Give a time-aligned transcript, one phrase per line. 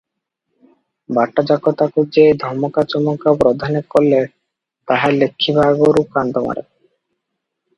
[1.17, 4.23] ବାଟଯାକ ତାକୁ ଯେ ଧମକା ଚମକା ପ୍ରଧାନେ କଲେ
[4.93, 6.67] ତାହା ଲେଖିବା ଆଗରୁ କାନ୍ଦମାଡ଼େ।